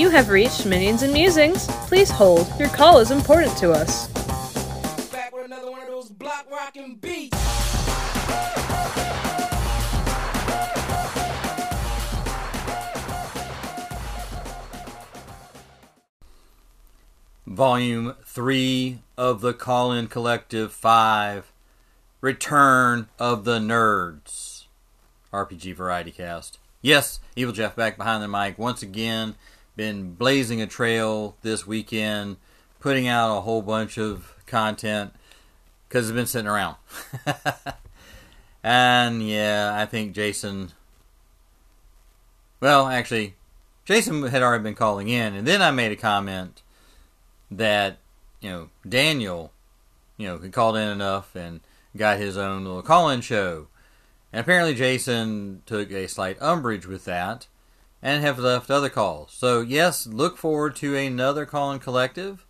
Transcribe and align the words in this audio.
You 0.00 0.08
have 0.08 0.30
reached 0.30 0.64
Minions 0.64 1.02
and 1.02 1.12
Musings. 1.12 1.66
Please 1.86 2.10
hold. 2.10 2.50
Your 2.58 2.70
call 2.70 3.00
is 3.00 3.10
important 3.10 3.54
to 3.58 3.72
us. 3.72 4.08
Back 5.12 5.30
with 5.30 5.44
another 5.44 5.70
one 5.70 5.82
of 5.82 5.88
those 5.88 6.08
block 6.08 6.46
rockin' 6.50 6.94
beats. 6.94 7.36
Volume 17.46 18.14
3 18.24 19.00
of 19.18 19.42
the 19.42 19.52
Call 19.52 19.92
In 19.92 20.06
Collective 20.06 20.72
5 20.72 21.52
Return 22.22 23.08
of 23.18 23.44
the 23.44 23.58
Nerds 23.58 24.64
RPG 25.30 25.74
Variety 25.74 26.10
Cast. 26.10 26.58
Yes, 26.80 27.20
Evil 27.36 27.52
Jeff 27.52 27.76
back 27.76 27.98
behind 27.98 28.22
the 28.22 28.28
mic 28.28 28.58
once 28.58 28.82
again. 28.82 29.34
Been 29.80 30.12
blazing 30.12 30.60
a 30.60 30.66
trail 30.66 31.38
this 31.40 31.66
weekend, 31.66 32.36
putting 32.80 33.08
out 33.08 33.38
a 33.38 33.40
whole 33.40 33.62
bunch 33.62 33.96
of 33.96 34.36
content 34.44 35.14
because 35.88 36.06
it's 36.06 36.14
been 36.14 36.26
sitting 36.26 36.46
around. 36.46 36.76
and 38.62 39.26
yeah, 39.26 39.72
I 39.74 39.86
think 39.86 40.14
Jason. 40.14 40.72
Well, 42.60 42.88
actually, 42.88 43.36
Jason 43.86 44.22
had 44.24 44.42
already 44.42 44.64
been 44.64 44.74
calling 44.74 45.08
in, 45.08 45.34
and 45.34 45.46
then 45.46 45.62
I 45.62 45.70
made 45.70 45.92
a 45.92 45.96
comment 45.96 46.60
that 47.50 48.00
you 48.42 48.50
know 48.50 48.68
Daniel, 48.86 49.50
you 50.18 50.28
know, 50.28 50.36
had 50.36 50.52
called 50.52 50.76
in 50.76 50.90
enough 50.90 51.34
and 51.34 51.60
got 51.96 52.18
his 52.18 52.36
own 52.36 52.64
little 52.64 52.82
call-in 52.82 53.22
show, 53.22 53.68
and 54.30 54.42
apparently 54.42 54.74
Jason 54.74 55.62
took 55.64 55.90
a 55.90 56.06
slight 56.06 56.36
umbrage 56.42 56.84
with 56.84 57.06
that, 57.06 57.46
and 58.02 58.22
have 58.22 58.38
left 58.38 58.70
other 58.70 58.88
calls. 58.88 59.32
So 59.32 59.60
yes, 59.60 60.06
look 60.06 60.36
forward 60.36 60.76
to 60.76 60.96
another 60.96 61.46
call-in 61.46 61.80
collective. 61.80 62.46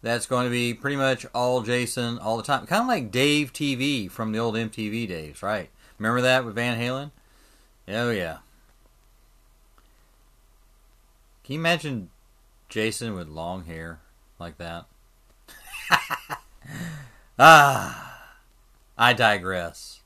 That's 0.00 0.26
going 0.26 0.44
to 0.44 0.50
be 0.50 0.74
pretty 0.74 0.96
much 0.96 1.26
all 1.34 1.62
Jason 1.62 2.18
all 2.18 2.36
the 2.36 2.42
time, 2.42 2.66
kind 2.66 2.82
of 2.82 2.88
like 2.88 3.10
Dave 3.10 3.52
TV 3.52 4.10
from 4.10 4.32
the 4.32 4.38
old 4.38 4.54
MTV 4.54 5.08
days, 5.08 5.42
right? 5.42 5.70
Remember 5.98 6.20
that 6.20 6.44
with 6.44 6.54
Van 6.54 6.78
Halen? 6.78 7.10
Oh 7.88 8.10
yeah. 8.10 8.38
Can 11.42 11.54
you 11.54 11.60
imagine 11.60 12.10
Jason 12.68 13.14
with 13.14 13.26
long 13.28 13.64
hair? 13.64 14.00
like 14.38 14.58
that. 14.58 14.86
ah, 17.38 18.28
I 18.96 19.12
digress. 19.12 19.97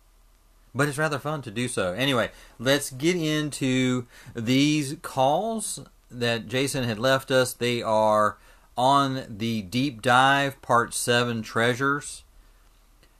But 0.74 0.88
it's 0.88 0.98
rather 0.98 1.18
fun 1.18 1.42
to 1.42 1.50
do 1.50 1.68
so. 1.68 1.92
Anyway, 1.92 2.30
let's 2.58 2.90
get 2.90 3.16
into 3.16 4.06
these 4.34 4.96
calls 5.02 5.80
that 6.10 6.46
Jason 6.48 6.84
had 6.84 6.98
left 6.98 7.30
us. 7.30 7.52
They 7.52 7.82
are 7.82 8.38
on 8.76 9.24
the 9.28 9.62
deep 9.62 10.00
dive, 10.00 10.60
part 10.62 10.94
seven 10.94 11.42
treasures. 11.42 12.24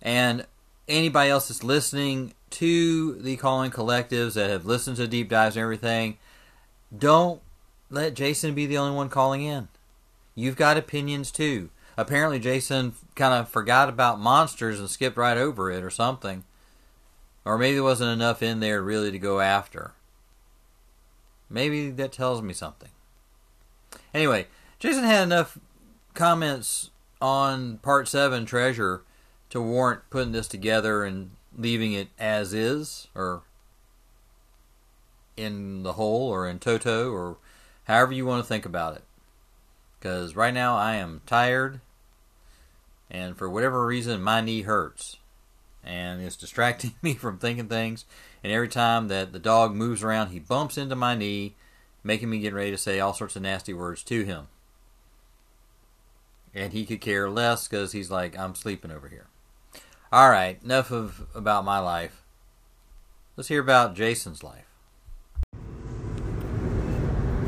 And 0.00 0.46
anybody 0.88 1.30
else 1.30 1.48
that's 1.48 1.62
listening 1.62 2.32
to 2.50 3.14
the 3.16 3.36
call-in 3.36 3.70
collectives 3.70 4.34
that 4.34 4.50
have 4.50 4.64
listened 4.64 4.96
to 4.96 5.06
deep 5.06 5.28
dives 5.28 5.56
and 5.56 5.62
everything, 5.62 6.18
don't 6.96 7.40
let 7.90 8.14
Jason 8.14 8.54
be 8.54 8.66
the 8.66 8.78
only 8.78 8.96
one 8.96 9.08
calling 9.10 9.42
in. 9.42 9.68
You've 10.34 10.56
got 10.56 10.78
opinions 10.78 11.30
too. 11.30 11.68
Apparently, 11.98 12.38
Jason 12.38 12.94
kind 13.14 13.34
of 13.34 13.50
forgot 13.50 13.90
about 13.90 14.18
monsters 14.18 14.80
and 14.80 14.88
skipped 14.88 15.18
right 15.18 15.36
over 15.36 15.70
it 15.70 15.84
or 15.84 15.90
something. 15.90 16.44
Or 17.44 17.58
maybe 17.58 17.74
there 17.74 17.82
wasn't 17.82 18.12
enough 18.12 18.42
in 18.42 18.60
there 18.60 18.82
really 18.82 19.10
to 19.10 19.18
go 19.18 19.40
after. 19.40 19.92
Maybe 21.50 21.90
that 21.90 22.12
tells 22.12 22.40
me 22.40 22.54
something. 22.54 22.90
Anyway, 24.14 24.46
Jason 24.78 25.04
had 25.04 25.24
enough 25.24 25.58
comments 26.14 26.90
on 27.20 27.78
part 27.78 28.08
7 28.08 28.46
Treasure 28.46 29.02
to 29.50 29.60
warrant 29.60 30.02
putting 30.10 30.32
this 30.32 30.48
together 30.48 31.04
and 31.04 31.32
leaving 31.56 31.92
it 31.92 32.08
as 32.18 32.54
is, 32.54 33.08
or 33.14 33.42
in 35.36 35.82
the 35.82 35.94
whole, 35.94 36.30
or 36.30 36.48
in 36.48 36.58
toto, 36.58 37.12
or 37.12 37.36
however 37.84 38.12
you 38.12 38.24
want 38.24 38.42
to 38.42 38.48
think 38.48 38.64
about 38.64 38.96
it. 38.96 39.04
Because 39.98 40.34
right 40.34 40.54
now 40.54 40.76
I 40.76 40.94
am 40.94 41.20
tired, 41.26 41.80
and 43.10 43.36
for 43.36 43.48
whatever 43.48 43.84
reason, 43.86 44.22
my 44.22 44.40
knee 44.40 44.62
hurts. 44.62 45.18
And 45.84 46.22
it's 46.22 46.36
distracting 46.36 46.94
me 47.02 47.14
from 47.14 47.38
thinking 47.38 47.68
things. 47.68 48.04
And 48.42 48.52
every 48.52 48.68
time 48.68 49.08
that 49.08 49.32
the 49.32 49.38
dog 49.38 49.74
moves 49.74 50.02
around, 50.02 50.28
he 50.28 50.38
bumps 50.38 50.78
into 50.78 50.96
my 50.96 51.14
knee, 51.14 51.54
making 52.04 52.30
me 52.30 52.40
get 52.40 52.54
ready 52.54 52.70
to 52.70 52.78
say 52.78 53.00
all 53.00 53.14
sorts 53.14 53.36
of 53.36 53.42
nasty 53.42 53.74
words 53.74 54.02
to 54.04 54.24
him. 54.24 54.48
And 56.54 56.72
he 56.72 56.84
could 56.84 57.00
care 57.00 57.30
less 57.30 57.66
because 57.66 57.92
he's 57.92 58.10
like, 58.10 58.38
I'm 58.38 58.54
sleeping 58.54 58.90
over 58.90 59.08
here. 59.08 59.26
All 60.12 60.28
right, 60.28 60.62
enough 60.62 60.90
of 60.90 61.26
about 61.34 61.64
my 61.64 61.78
life. 61.78 62.22
Let's 63.36 63.48
hear 63.48 63.62
about 63.62 63.94
Jason's 63.94 64.42
life. 64.42 64.66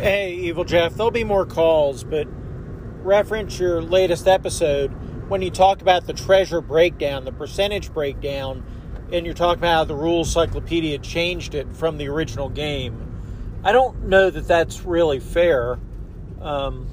Hey, 0.00 0.34
Evil 0.34 0.64
Jeff, 0.64 0.94
there'll 0.94 1.10
be 1.10 1.24
more 1.24 1.44
calls, 1.44 2.04
but 2.04 2.26
reference 3.02 3.58
your 3.58 3.82
latest 3.82 4.26
episode 4.26 4.92
when 5.28 5.42
you 5.42 5.50
talk 5.50 5.80
about 5.82 6.06
the 6.06 6.12
treasure 6.12 6.60
breakdown, 6.60 7.24
the 7.24 7.32
percentage 7.32 7.92
breakdown, 7.92 8.64
and 9.12 9.24
you're 9.24 9.34
talking 9.34 9.60
about 9.60 9.72
how 9.72 9.84
the 9.84 9.94
rules 9.94 10.30
cyclopedia 10.30 10.98
changed 10.98 11.54
it 11.54 11.72
from 11.74 11.98
the 11.98 12.08
original 12.08 12.48
game. 12.48 13.00
I 13.62 13.72
don't 13.72 14.08
know 14.08 14.30
that 14.30 14.46
that's 14.46 14.82
really 14.82 15.20
fair. 15.20 15.78
Um, 16.40 16.86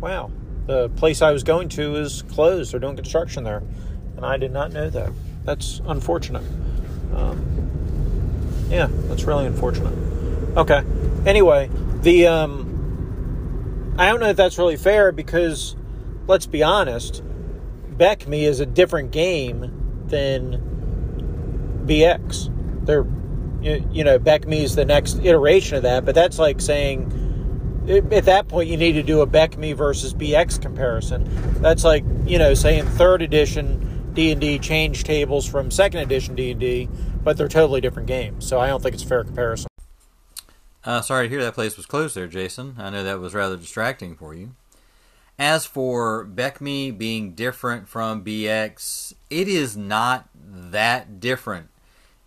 wow, 0.00 0.30
the 0.66 0.88
place 0.90 1.22
I 1.22 1.30
was 1.30 1.44
going 1.44 1.68
to 1.70 1.96
is 1.96 2.22
closed. 2.22 2.72
They're 2.72 2.80
doing 2.80 2.96
construction 2.96 3.44
there, 3.44 3.62
and 4.16 4.26
I 4.26 4.36
did 4.36 4.52
not 4.52 4.72
know 4.72 4.90
that. 4.90 5.12
That's 5.44 5.80
unfortunate. 5.86 6.44
Um, 7.14 8.66
yeah, 8.68 8.88
that's 8.90 9.24
really 9.24 9.46
unfortunate. 9.46 9.94
Okay. 10.56 10.82
Anyway, 11.24 11.70
the 12.00 12.26
um, 12.26 13.94
I 13.98 14.08
don't 14.08 14.20
know 14.20 14.30
if 14.30 14.36
that's 14.36 14.58
really 14.58 14.76
fair 14.76 15.12
because, 15.12 15.76
let's 16.26 16.46
be 16.46 16.62
honest, 16.62 17.22
BECMI 17.98 18.42
is 18.42 18.60
a 18.60 18.66
different 18.66 19.10
game 19.10 20.04
than 20.06 21.84
BX. 21.86 22.86
They're, 22.86 23.06
you 23.62 24.04
know, 24.04 24.18
BECMI 24.18 24.62
is 24.62 24.74
the 24.74 24.84
next 24.84 25.18
iteration 25.18 25.76
of 25.78 25.82
that, 25.84 26.04
but 26.04 26.14
that's 26.14 26.38
like 26.38 26.60
saying 26.60 27.12
at 27.88 28.24
that 28.24 28.48
point 28.48 28.68
you 28.68 28.76
need 28.76 28.92
to 28.92 29.02
do 29.02 29.20
a 29.20 29.26
BECMI 29.26 29.76
versus 29.76 30.12
BX 30.12 30.60
comparison. 30.60 31.28
That's 31.60 31.84
like, 31.84 32.04
you 32.26 32.38
know, 32.38 32.54
saying 32.54 32.84
third 32.84 33.22
edition 33.22 34.10
D&D 34.12 34.58
change 34.58 35.04
tables 35.04 35.46
from 35.46 35.70
second 35.70 36.00
edition 36.00 36.34
D&D, 36.34 36.88
but 37.22 37.36
they're 37.36 37.48
totally 37.48 37.80
different 37.80 38.08
games. 38.08 38.46
So 38.46 38.58
I 38.58 38.66
don't 38.66 38.82
think 38.82 38.94
it's 38.94 39.04
a 39.04 39.06
fair 39.06 39.24
comparison. 39.24 39.68
Uh, 40.84 41.00
sorry 41.00 41.26
to 41.26 41.28
hear 41.28 41.42
that 41.42 41.54
place 41.54 41.76
was 41.76 41.84
closed 41.84 42.14
there, 42.14 42.26
Jason. 42.26 42.76
I 42.78 42.90
know 42.90 43.04
that 43.04 43.18
was 43.18 43.34
rather 43.34 43.56
distracting 43.56 44.16
for 44.16 44.34
you. 44.34 44.52
As 45.38 45.66
for 45.66 46.24
BECMI 46.24 46.96
being 46.96 47.32
different 47.32 47.88
from 47.88 48.24
BX, 48.24 49.12
it 49.28 49.48
is 49.48 49.76
not 49.76 50.28
that 50.34 51.20
different. 51.20 51.68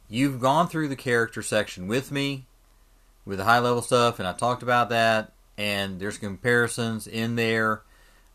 You've 0.07 0.39
gone 0.39 0.67
through 0.67 0.89
the 0.89 0.95
character 0.95 1.41
section 1.41 1.87
with 1.87 2.11
me 2.11 2.45
with 3.25 3.39
the 3.39 3.45
high 3.45 3.59
level 3.59 3.81
stuff, 3.81 4.19
and 4.19 4.27
I 4.27 4.33
talked 4.33 4.63
about 4.63 4.89
that, 4.89 5.33
and 5.57 5.99
there's 5.99 6.17
comparisons 6.17 7.07
in 7.07 7.35
there. 7.35 7.81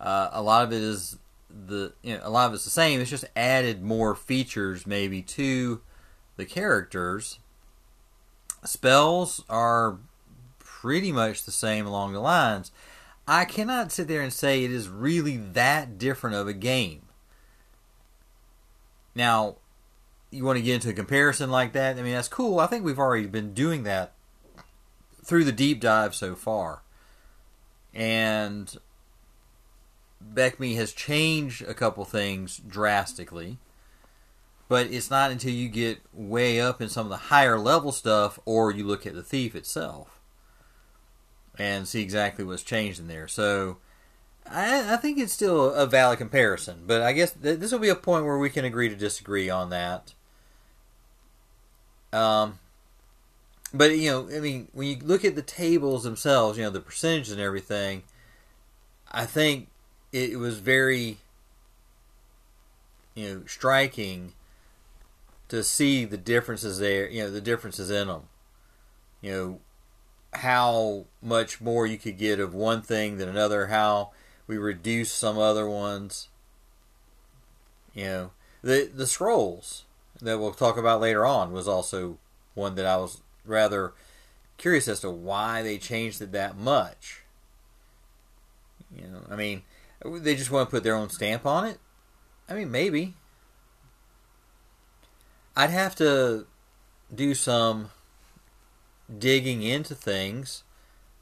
Uh, 0.00 0.30
a 0.32 0.42
lot 0.42 0.64
of 0.64 0.72
it 0.72 0.82
is 0.82 1.18
the 1.66 1.92
you 2.02 2.16
know, 2.16 2.20
a 2.24 2.30
lot 2.30 2.48
of 2.48 2.54
it's 2.54 2.64
the 2.64 2.70
same. 2.70 3.00
It's 3.00 3.10
just 3.10 3.24
added 3.36 3.82
more 3.82 4.14
features 4.14 4.86
maybe 4.86 5.22
to 5.22 5.80
the 6.36 6.44
characters. 6.44 7.38
Spells 8.64 9.44
are 9.48 9.98
pretty 10.58 11.12
much 11.12 11.44
the 11.44 11.52
same 11.52 11.86
along 11.86 12.12
the 12.12 12.20
lines. 12.20 12.72
I 13.26 13.44
cannot 13.44 13.90
sit 13.90 14.08
there 14.08 14.20
and 14.20 14.32
say 14.32 14.64
it 14.64 14.70
is 14.70 14.88
really 14.88 15.38
that 15.38 15.98
different 15.98 16.36
of 16.36 16.46
a 16.46 16.52
game. 16.52 17.02
Now, 19.14 19.56
you 20.30 20.44
want 20.44 20.58
to 20.58 20.62
get 20.62 20.74
into 20.74 20.90
a 20.90 20.94
comparison 20.94 21.50
like 21.50 21.72
that? 21.72 21.98
I 21.98 22.02
mean, 22.02 22.12
that's 22.12 22.28
cool. 22.28 22.60
I 22.60 22.66
think 22.66 22.84
we've 22.84 22.98
already 22.98 23.26
been 23.26 23.54
doing 23.54 23.84
that 23.84 24.12
through 25.24 25.44
the 25.44 25.52
deep 25.52 25.80
dive 25.80 26.14
so 26.14 26.34
far. 26.34 26.82
And 27.94 28.76
BECMI 30.34 30.74
has 30.76 30.92
changed 30.92 31.62
a 31.62 31.74
couple 31.74 32.04
things 32.04 32.58
drastically. 32.58 33.58
But 34.68 34.88
it's 34.88 35.10
not 35.10 35.30
until 35.30 35.52
you 35.52 35.68
get 35.68 36.00
way 36.12 36.60
up 36.60 36.82
in 36.82 36.88
some 36.88 37.06
of 37.06 37.10
the 37.10 37.28
higher 37.28 37.58
level 37.58 37.92
stuff 37.92 38.38
or 38.44 38.70
you 38.70 38.84
look 38.84 39.06
at 39.06 39.14
the 39.14 39.22
thief 39.22 39.54
itself 39.54 40.13
and 41.58 41.86
see 41.86 42.02
exactly 42.02 42.44
what's 42.44 42.62
changed 42.62 42.98
in 42.98 43.08
there. 43.08 43.28
So 43.28 43.78
I, 44.46 44.94
I 44.94 44.96
think 44.96 45.18
it's 45.18 45.32
still 45.32 45.72
a 45.72 45.86
valid 45.86 46.18
comparison, 46.18 46.84
but 46.86 47.02
I 47.02 47.12
guess 47.12 47.32
th- 47.32 47.58
this 47.58 47.72
will 47.72 47.78
be 47.78 47.88
a 47.88 47.94
point 47.94 48.24
where 48.24 48.38
we 48.38 48.50
can 48.50 48.64
agree 48.64 48.88
to 48.88 48.96
disagree 48.96 49.48
on 49.48 49.70
that. 49.70 50.12
Um, 52.12 52.58
but 53.72 53.96
you 53.96 54.10
know, 54.10 54.28
I 54.34 54.40
mean, 54.40 54.68
when 54.72 54.88
you 54.88 54.96
look 55.02 55.24
at 55.24 55.34
the 55.34 55.42
tables 55.42 56.04
themselves, 56.04 56.58
you 56.58 56.64
know, 56.64 56.70
the 56.70 56.80
percentages 56.80 57.32
and 57.32 57.40
everything, 57.40 58.02
I 59.10 59.26
think 59.26 59.68
it 60.12 60.38
was 60.38 60.58
very, 60.58 61.18
you 63.14 63.28
know, 63.28 63.42
striking 63.46 64.32
to 65.48 65.64
see 65.64 66.04
the 66.04 66.16
differences 66.16 66.78
there. 66.78 67.08
You 67.08 67.24
know, 67.24 67.30
the 67.30 67.40
differences 67.40 67.90
in 67.90 68.06
them. 68.06 68.22
You 69.20 69.32
know, 69.32 69.60
how 70.36 71.06
much 71.22 71.60
more 71.60 71.86
you 71.86 71.98
could 71.98 72.18
get 72.18 72.40
of 72.40 72.54
one 72.54 72.82
thing 72.82 73.18
than 73.18 73.28
another. 73.28 73.66
How 73.66 74.10
we 74.46 74.56
reduce 74.58 75.12
some 75.12 75.38
other 75.38 75.68
ones. 75.68 76.28
You 77.94 78.04
know, 78.04 78.30
the 78.62 78.90
the 78.92 79.06
scrolls 79.06 79.84
that 80.20 80.38
we'll 80.38 80.52
talk 80.52 80.76
about 80.76 81.00
later 81.00 81.24
on 81.24 81.52
was 81.52 81.68
also 81.68 82.18
one 82.54 82.74
that 82.76 82.86
I 82.86 82.96
was 82.96 83.20
rather 83.44 83.92
curious 84.56 84.88
as 84.88 85.00
to 85.00 85.10
why 85.10 85.62
they 85.62 85.78
changed 85.78 86.20
it 86.22 86.32
that 86.32 86.56
much. 86.56 87.22
You 88.94 89.08
know, 89.08 89.22
I 89.30 89.36
mean, 89.36 89.62
they 90.04 90.34
just 90.34 90.50
want 90.50 90.68
to 90.68 90.70
put 90.70 90.84
their 90.84 90.94
own 90.94 91.10
stamp 91.10 91.46
on 91.46 91.66
it. 91.66 91.78
I 92.48 92.54
mean, 92.54 92.70
maybe. 92.70 93.14
I'd 95.56 95.70
have 95.70 95.94
to 95.96 96.46
do 97.14 97.34
some 97.34 97.90
digging 99.18 99.62
into 99.62 99.94
things, 99.94 100.64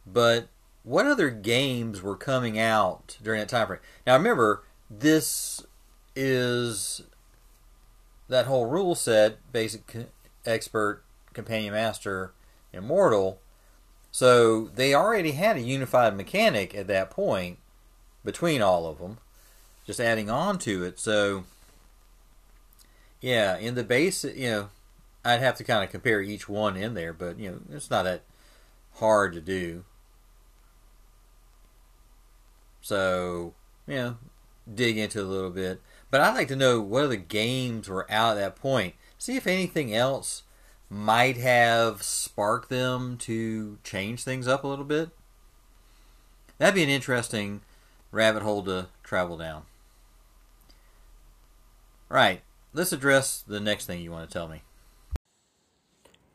but 0.06 0.48
what 0.84 1.06
other 1.06 1.30
games 1.30 2.02
were 2.02 2.16
coming 2.16 2.58
out 2.58 3.16
during 3.22 3.40
that 3.40 3.48
time 3.48 3.66
frame? 3.68 3.80
Now, 4.06 4.16
remember, 4.16 4.64
this 4.90 5.64
is 6.14 7.02
that 8.28 8.46
whole 8.46 8.66
rule 8.66 8.94
set 8.94 9.38
basic 9.52 9.94
expert 10.44 11.02
companion 11.32 11.72
master 11.72 12.32
immortal 12.72 13.38
so 14.10 14.66
they 14.74 14.94
already 14.94 15.32
had 15.32 15.56
a 15.56 15.60
unified 15.60 16.16
mechanic 16.16 16.74
at 16.74 16.86
that 16.86 17.10
point 17.10 17.58
between 18.24 18.60
all 18.60 18.86
of 18.86 18.98
them 18.98 19.18
just 19.86 20.00
adding 20.00 20.28
on 20.28 20.58
to 20.58 20.84
it 20.84 20.98
so 20.98 21.44
yeah 23.20 23.56
in 23.56 23.74
the 23.74 23.84
base 23.84 24.24
you 24.24 24.50
know 24.50 24.68
i'd 25.24 25.40
have 25.40 25.56
to 25.56 25.64
kind 25.64 25.84
of 25.84 25.90
compare 25.90 26.20
each 26.20 26.48
one 26.48 26.76
in 26.76 26.94
there 26.94 27.12
but 27.12 27.38
you 27.38 27.50
know 27.50 27.58
it's 27.70 27.90
not 27.90 28.04
that 28.04 28.22
hard 28.94 29.32
to 29.32 29.40
do 29.40 29.84
so 32.80 33.54
you 33.86 33.94
know 33.94 34.16
dig 34.72 34.98
into 34.98 35.18
it 35.18 35.24
a 35.24 35.28
little 35.28 35.50
bit 35.50 35.80
but 36.12 36.20
I'd 36.20 36.34
like 36.34 36.48
to 36.48 36.56
know 36.56 36.78
what 36.78 37.04
other 37.04 37.16
games 37.16 37.88
were 37.88 38.06
out 38.10 38.36
at 38.36 38.40
that 38.40 38.56
point. 38.56 38.94
See 39.16 39.34
if 39.34 39.46
anything 39.46 39.94
else 39.94 40.42
might 40.90 41.38
have 41.38 42.02
sparked 42.02 42.68
them 42.68 43.16
to 43.16 43.78
change 43.82 44.22
things 44.22 44.46
up 44.46 44.62
a 44.62 44.68
little 44.68 44.84
bit. 44.84 45.08
That'd 46.58 46.74
be 46.74 46.82
an 46.82 46.90
interesting 46.90 47.62
rabbit 48.10 48.42
hole 48.42 48.62
to 48.64 48.88
travel 49.02 49.38
down. 49.38 49.62
Right, 52.10 52.42
let's 52.74 52.92
address 52.92 53.42
the 53.46 53.58
next 53.58 53.86
thing 53.86 54.02
you 54.02 54.12
want 54.12 54.28
to 54.28 54.32
tell 54.32 54.48
me. 54.48 54.60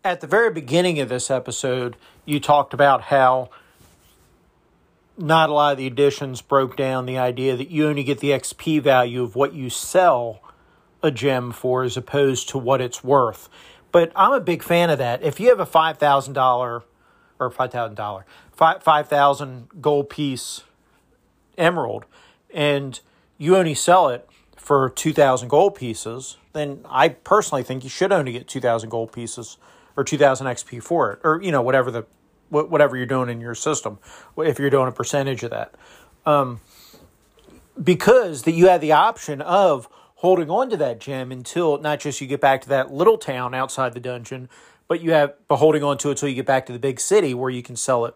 At 0.04 0.22
the 0.22 0.28
very 0.28 0.52
beginning 0.52 1.00
of 1.00 1.10
this 1.10 1.30
episode, 1.30 1.98
you 2.26 2.40
talked 2.40 2.74
about 2.74 3.04
how 3.04 3.50
not 5.18 5.50
a 5.50 5.54
lot 5.54 5.72
of 5.72 5.78
the 5.78 5.88
editions 5.88 6.42
broke 6.42 6.78
down 6.78 7.06
the 7.06 7.18
idea 7.18 7.58
that 7.58 7.72
you 7.72 7.88
only 7.88 8.04
get 8.04 8.20
the 8.20 8.30
XP 8.30 8.82
value 8.82 9.24
of 9.24 9.36
what 9.36 9.54
you 9.54 9.70
sell 9.70 10.42
a 11.02 11.12
gem 11.12 11.52
for 11.52 11.84
as 11.84 11.98
opposed 11.98 12.48
to 12.50 12.58
what 12.58 12.80
it's 12.80 13.04
worth. 13.04 13.50
But 13.92 14.12
I'm 14.16 14.34
a 14.34 14.40
big 14.40 14.64
fan 14.64 14.90
of 14.90 15.00
that. 15.00 15.24
If 15.24 15.40
you 15.40 15.50
have 15.50 15.60
a 15.60 15.66
$5,000 15.66 16.84
or 17.40 17.52
$5,000, 17.52 18.24
5,000 18.82 19.68
gold 19.82 20.10
piece 20.10 20.64
emerald 21.58 22.06
and 22.54 23.00
you 23.38 23.58
only 23.58 23.74
sell 23.74 24.10
it 24.10 24.30
for 24.56 24.90
2,000 24.90 25.50
gold 25.50 25.76
pieces, 25.76 26.38
then 26.54 26.86
I 26.86 27.10
personally 27.10 27.64
think 27.64 27.84
you 27.84 27.90
should 27.90 28.12
only 28.12 28.32
get 28.32 28.48
2,000 28.48 28.90
gold 28.90 29.12
pieces 29.12 29.58
or 29.98 30.04
2,000 30.04 30.48
XP 30.48 30.82
for 30.82 31.12
it, 31.12 31.20
or, 31.24 31.42
you 31.42 31.52
know, 31.52 31.62
whatever 31.62 31.92
the 31.92 32.06
whatever 32.50 32.96
you're 32.96 33.06
doing 33.06 33.30
in 33.30 33.42
your 33.42 33.54
system, 33.54 34.00
if 34.38 34.58
you're 34.58 34.70
doing 34.70 34.88
a 34.88 34.92
percentage 34.92 35.44
of 35.44 35.50
that. 35.50 35.76
Um, 36.26 36.62
because 37.82 38.44
that 38.44 38.54
you 38.54 38.70
have 38.70 38.80
the 38.80 38.94
option 38.94 39.42
of 39.42 39.90
holding 40.16 40.50
on 40.50 40.70
to 40.70 40.78
that 40.78 41.00
gem 41.00 41.32
until 41.32 41.78
not 41.80 42.00
just 42.00 42.22
you 42.22 42.28
get 42.28 42.42
back 42.42 42.62
to 42.62 42.70
that 42.70 42.92
little 42.92 43.18
town 43.18 43.54
outside 43.54 43.94
the 43.94 44.00
dungeon, 44.00 44.50
but 44.88 45.02
you 45.02 45.12
have 45.12 45.34
but 45.48 45.58
holding 45.58 45.84
on 45.84 45.98
to 45.98 46.08
it 46.08 46.12
until 46.12 46.30
you 46.30 46.36
get 46.36 46.46
back 46.46 46.66
to 46.66 46.74
the 46.74 46.80
big 46.80 47.00
city 47.00 47.34
where 47.34 47.50
you 47.50 47.62
can 47.62 47.76
sell 47.76 48.06
it, 48.06 48.16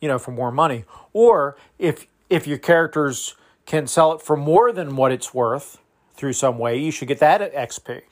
you 0.00 0.08
know, 0.08 0.18
for 0.18 0.30
more 0.30 0.52
money. 0.52 0.84
Or 1.12 1.56
if 1.78 2.06
if 2.28 2.46
your 2.46 2.58
characters 2.58 3.34
can 3.66 3.86
sell 3.86 4.12
it 4.12 4.22
for 4.22 4.36
more 4.36 4.72
than 4.72 4.96
what 4.96 5.10
it's 5.10 5.34
worth 5.34 5.78
through 6.14 6.34
some 6.34 6.58
way, 6.58 6.78
you 6.78 6.90
should 6.90 7.08
get 7.08 7.18
that 7.18 7.40
at 7.40 7.54
XP. 7.54 8.02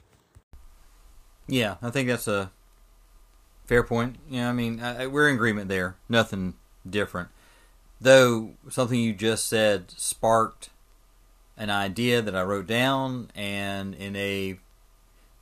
Yeah, 1.46 1.76
I 1.80 1.90
think 1.90 2.08
that's 2.08 2.28
a 2.28 2.50
Fair 3.68 3.82
point. 3.82 4.16
Yeah, 4.30 4.48
I 4.48 4.52
mean, 4.54 4.80
I, 4.80 5.06
we're 5.06 5.28
in 5.28 5.34
agreement 5.34 5.68
there. 5.68 5.96
Nothing 6.08 6.54
different. 6.88 7.28
Though 8.00 8.52
something 8.70 8.98
you 8.98 9.12
just 9.12 9.46
said 9.46 9.90
sparked 9.90 10.70
an 11.58 11.68
idea 11.68 12.22
that 12.22 12.34
I 12.34 12.42
wrote 12.44 12.66
down, 12.66 13.30
and 13.34 13.94
in 13.94 14.16
a 14.16 14.58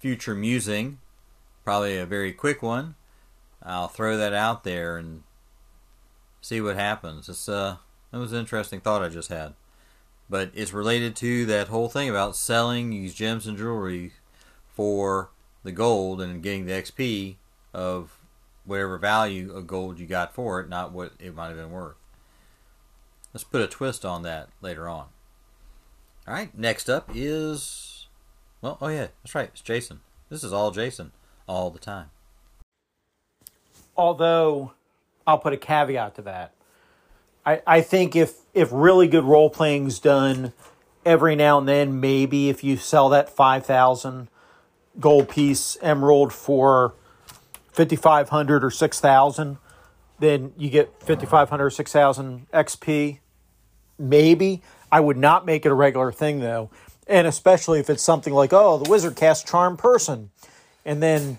future 0.01 0.35
musing, 0.35 0.99
probably 1.65 1.99
a 1.99 2.05
very 2.05 2.33
quick 2.33 2.63
one, 2.63 2.97
I'll 3.63 3.87
throw 3.87 4.17
that 4.17 4.33
out 4.33 4.65
there 4.65 4.97
and 4.97 5.23
see 6.41 6.61
what 6.61 6.75
happens. 6.75 7.29
It's 7.29 7.49
uh, 7.49 7.77
it 8.13 8.17
was 8.17 8.33
an 8.33 8.41
interesting 8.41 8.81
thought 8.81 9.05
I 9.05 9.09
just 9.09 9.29
had, 9.29 9.55
but 10.29 10.51
it's 10.53 10.73
related 10.73 11.15
to 11.17 11.47
that 11.47 11.69
whole 11.69 11.89
thing 11.89 12.09
about 12.09 12.35
selling 12.35 12.91
these 12.91 13.15
gems 13.15 13.47
and 13.47 13.57
jewelry 13.57 14.15
for 14.75 15.31
the 15.63 15.71
gold 15.71 16.21
and 16.21 16.43
getting 16.43 16.67
the 16.67 16.73
XP 16.73 17.37
of 17.77 18.16
whatever 18.67 18.99
value 18.99 19.53
of 19.53 19.67
gold 19.67 19.99
you 19.99 20.07
got 20.07 20.35
for 20.35 20.61
it, 20.61 20.69
not 20.69 20.93
what 20.93 21.13
it 21.19 21.35
might 21.35 21.49
have 21.49 21.57
been 21.57 21.71
worth. 21.71 21.97
Let's 23.33 23.45
put 23.45 23.63
a 23.63 23.67
twist 23.67 24.05
on 24.05 24.23
that 24.23 24.49
later 24.61 24.89
on. 24.89 25.07
All 26.27 26.35
right, 26.35 26.57
next 26.57 26.89
up 26.89 27.11
is 27.15 28.07
well, 28.61 28.79
oh 28.81 28.89
yeah, 28.89 29.09
that's 29.23 29.35
right, 29.35 29.51
it's 29.53 29.61
Jason. 29.61 30.01
This 30.29 30.43
is 30.43 30.53
all 30.53 30.71
Jason 30.71 31.13
all 31.47 31.71
the 31.71 31.79
time. 31.79 32.11
Although 33.97 34.73
I'll 35.27 35.39
put 35.39 35.53
a 35.53 35.57
caveat 35.57 36.15
to 36.17 36.23
that. 36.23 36.53
I, 37.45 37.63
I 37.67 37.81
think 37.81 38.17
if 38.17 38.35
if 38.55 38.71
really 38.73 39.07
good 39.07 39.25
role 39.25 39.51
playing's 39.51 39.99
done 39.99 40.53
every 41.05 41.37
now 41.37 41.59
and 41.59 41.69
then, 41.69 42.01
maybe 42.01 42.49
if 42.49 42.65
you 42.65 42.77
sell 42.77 43.09
that 43.11 43.29
five 43.31 43.65
thousand 43.65 44.29
gold 44.99 45.29
piece 45.29 45.77
emerald 45.83 46.33
for 46.33 46.95
5500 47.77 48.65
or 48.65 48.71
6000 48.71 49.59
then 50.19 50.53
you 50.57 50.71
get 50.71 51.03
5500 51.03 51.65
or 51.65 51.71
6000 51.71 52.47
xp 52.53 53.19
maybe. 53.99 54.63
I 54.91 55.01
would 55.01 55.17
not 55.17 55.45
make 55.45 55.67
it 55.67 55.71
a 55.71 55.75
regular 55.75 56.11
thing 56.11 56.41
though. 56.41 56.71
And 57.07 57.27
especially 57.27 57.81
if 57.81 57.91
it's 57.91 58.03
something 58.03 58.33
like 58.33 58.53
oh 58.53 58.79
the 58.79 58.91
wizard 58.91 59.17
casts 59.17 59.49
charm 59.49 59.77
person 59.77 60.31
and 60.85 61.03
then 61.03 61.39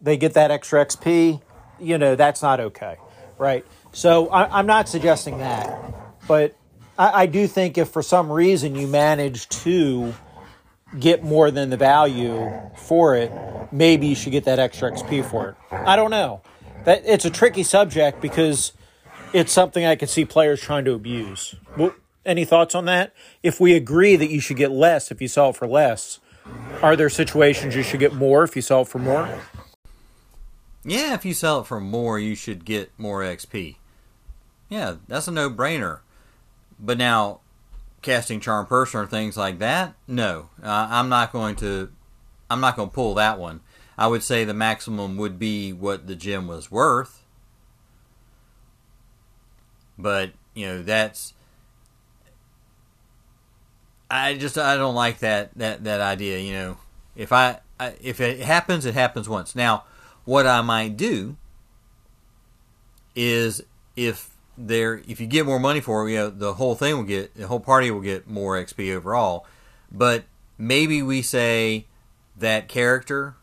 they 0.00 0.16
get 0.16 0.34
that 0.34 0.50
extra 0.50 0.84
xp 0.84 1.40
you 1.80 1.96
know 1.96 2.16
that's 2.16 2.42
not 2.42 2.60
okay 2.60 2.98
right? 3.38 3.64
So 3.92 4.28
I, 4.28 4.58
am 4.58 4.66
not 4.66 4.88
suggesting 4.88 5.38
that. 5.38 5.94
But 6.26 6.56
I, 6.98 7.22
I 7.22 7.26
do 7.26 7.46
think 7.46 7.78
if 7.78 7.88
for 7.88 8.02
some 8.02 8.30
reason 8.30 8.74
you 8.74 8.86
manage 8.86 9.48
to 9.48 10.14
get 10.98 11.22
more 11.22 11.50
than 11.50 11.70
the 11.70 11.76
value 11.76 12.50
for 12.76 13.14
it, 13.14 13.32
maybe 13.72 14.06
you 14.06 14.14
should 14.14 14.32
get 14.32 14.44
that 14.44 14.58
extra 14.58 14.90
XP 14.92 15.24
for 15.30 15.50
it. 15.50 15.56
I 15.70 15.96
don't 15.96 16.10
know. 16.10 16.42
That 16.84 17.02
it's 17.04 17.24
a 17.24 17.30
tricky 17.30 17.62
subject 17.62 18.20
because 18.20 18.72
it's 19.32 19.52
something 19.52 19.84
I 19.84 19.96
could 19.96 20.08
see 20.08 20.24
players 20.24 20.60
trying 20.60 20.84
to 20.86 20.92
abuse. 20.92 21.54
Well, 21.76 21.94
any 22.24 22.44
thoughts 22.44 22.74
on 22.74 22.84
that? 22.86 23.12
If 23.42 23.60
we 23.60 23.74
agree 23.74 24.16
that 24.16 24.30
you 24.30 24.40
should 24.40 24.56
get 24.56 24.70
less 24.70 25.10
if 25.10 25.20
you 25.20 25.28
sell 25.28 25.50
it 25.50 25.56
for 25.56 25.66
less, 25.66 26.20
are 26.82 26.96
there 26.96 27.10
situations 27.10 27.74
you 27.74 27.82
should 27.82 28.00
get 28.00 28.14
more 28.14 28.44
if 28.44 28.56
you 28.56 28.62
sell 28.62 28.82
it 28.82 28.88
for 28.88 28.98
more? 28.98 29.40
Yeah, 30.84 31.14
if 31.14 31.24
you 31.24 31.34
sell 31.34 31.60
it 31.60 31.66
for 31.66 31.80
more, 31.80 32.18
you 32.18 32.34
should 32.34 32.64
get 32.64 32.90
more 32.96 33.20
XP. 33.20 33.76
Yeah, 34.68 34.96
that's 35.06 35.28
a 35.28 35.32
no-brainer. 35.32 36.00
But 36.78 36.98
now, 36.98 37.40
casting 38.02 38.40
charm 38.40 38.66
person 38.66 39.00
or 39.00 39.06
things 39.06 39.36
like 39.36 39.58
that, 39.58 39.94
no, 40.06 40.50
uh, 40.62 40.88
I'm 40.90 41.08
not 41.08 41.32
going 41.32 41.56
to. 41.56 41.90
I'm 42.50 42.60
not 42.60 42.76
going 42.76 42.88
to 42.88 42.94
pull 42.94 43.14
that 43.14 43.38
one. 43.38 43.60
I 43.98 44.06
would 44.06 44.22
say 44.22 44.44
the 44.44 44.54
maximum 44.54 45.16
would 45.16 45.38
be 45.38 45.72
what 45.72 46.06
the 46.06 46.16
gem 46.16 46.46
was 46.46 46.70
worth. 46.70 47.24
But 49.98 50.32
you 50.54 50.66
know 50.66 50.82
that's. 50.82 51.34
I 54.10 54.34
just 54.34 54.56
I 54.56 54.76
don't 54.76 54.94
like 54.94 55.18
that 55.18 55.50
that 55.56 55.84
that 55.84 56.00
idea. 56.00 56.38
You 56.38 56.52
know, 56.52 56.76
if 57.16 57.32
I, 57.32 57.58
I 57.78 57.94
if 58.00 58.20
it 58.20 58.40
happens, 58.40 58.86
it 58.86 58.94
happens 58.94 59.28
once. 59.28 59.54
Now, 59.54 59.84
what 60.24 60.46
I 60.46 60.62
might 60.62 60.96
do 60.96 61.36
is 63.14 63.62
if 63.96 64.30
there 64.58 65.00
if 65.06 65.20
you 65.20 65.26
get 65.26 65.46
more 65.46 65.60
money 65.60 65.80
for 65.80 66.06
it, 66.06 66.12
you 66.12 66.18
know, 66.18 66.30
the 66.30 66.54
whole 66.54 66.74
thing 66.74 66.96
will 66.96 67.04
get 67.04 67.34
the 67.34 67.46
whole 67.46 67.60
party 67.60 67.90
will 67.90 68.00
get 68.00 68.28
more 68.28 68.62
XP 68.62 68.94
overall. 68.94 69.46
But 69.90 70.24
maybe 70.58 71.02
we 71.02 71.22
say 71.22 71.86
that 72.36 72.68
character 72.68 73.36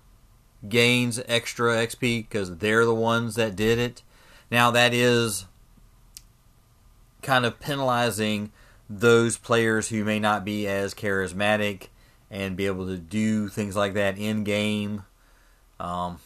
gains 0.68 1.22
extra 1.28 1.76
XP 1.76 2.28
because 2.30 2.58
they're 2.58 2.86
the 2.86 2.96
ones 2.96 3.36
that 3.36 3.56
did 3.56 3.80
it. 3.80 4.04
Now 4.52 4.72
that 4.72 4.94
is 4.94 5.46
kind 7.22 7.46
of 7.46 7.60
penalizing 7.60 8.52
those 8.90 9.38
players 9.38 9.90
who 9.90 10.04
may 10.04 10.20
not 10.20 10.46
be 10.46 10.68
as 10.68 10.94
charismatic 10.94 11.88
and 12.30 12.56
be 12.56 12.66
able 12.66 12.86
to 12.88 12.98
do 12.98 13.48
things 13.48 13.76
like 13.76 13.94
that 13.94 14.18
in 14.18 14.44
game. 14.44 15.04
Um, 15.80 16.20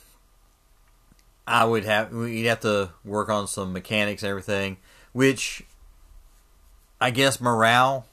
I 1.50 1.66
would 1.66 1.84
have 1.84 2.14
we'd 2.14 2.46
have 2.46 2.60
to 2.60 2.92
work 3.04 3.28
on 3.28 3.48
some 3.48 3.74
mechanics 3.74 4.22
and 4.22 4.30
everything, 4.30 4.78
which 5.14 5.64
I 7.02 7.10
guess 7.10 7.42
morale 7.42 8.06